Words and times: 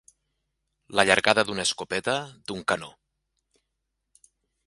L'allargada 0.99 1.43
d'una 1.49 1.65
escopeta, 1.69 2.15
d'un 2.51 2.65
canó. 2.73 2.91